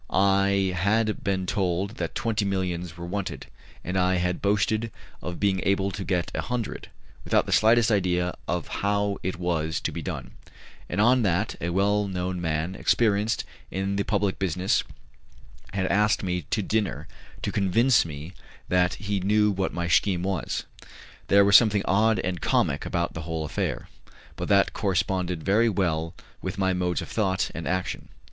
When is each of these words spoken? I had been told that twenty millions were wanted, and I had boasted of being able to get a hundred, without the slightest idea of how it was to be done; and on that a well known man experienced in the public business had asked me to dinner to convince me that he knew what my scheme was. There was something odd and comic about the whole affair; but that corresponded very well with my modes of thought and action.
I 0.09 0.73
had 0.75 1.23
been 1.23 1.45
told 1.45 1.97
that 1.97 2.15
twenty 2.15 2.43
millions 2.43 2.97
were 2.97 3.05
wanted, 3.05 3.45
and 3.83 3.95
I 3.99 4.15
had 4.15 4.41
boasted 4.41 4.89
of 5.21 5.39
being 5.39 5.59
able 5.61 5.91
to 5.91 6.03
get 6.03 6.31
a 6.33 6.41
hundred, 6.41 6.89
without 7.23 7.45
the 7.45 7.51
slightest 7.51 7.91
idea 7.91 8.33
of 8.47 8.67
how 8.81 9.19
it 9.21 9.37
was 9.37 9.79
to 9.81 9.91
be 9.91 10.01
done; 10.01 10.31
and 10.89 10.99
on 10.99 11.21
that 11.21 11.53
a 11.61 11.69
well 11.69 12.07
known 12.07 12.41
man 12.41 12.73
experienced 12.73 13.43
in 13.69 13.95
the 13.95 14.03
public 14.03 14.39
business 14.39 14.83
had 15.71 15.85
asked 15.85 16.23
me 16.23 16.47
to 16.49 16.63
dinner 16.63 17.07
to 17.43 17.51
convince 17.51 18.03
me 18.03 18.33
that 18.69 18.95
he 18.95 19.19
knew 19.19 19.51
what 19.51 19.71
my 19.71 19.87
scheme 19.87 20.23
was. 20.23 20.63
There 21.27 21.45
was 21.45 21.55
something 21.55 21.83
odd 21.85 22.17
and 22.17 22.41
comic 22.41 22.87
about 22.87 23.13
the 23.13 23.21
whole 23.21 23.45
affair; 23.45 23.87
but 24.35 24.47
that 24.47 24.73
corresponded 24.73 25.43
very 25.43 25.69
well 25.69 26.15
with 26.41 26.57
my 26.57 26.73
modes 26.73 27.03
of 27.03 27.07
thought 27.07 27.51
and 27.53 27.67
action. 27.67 28.09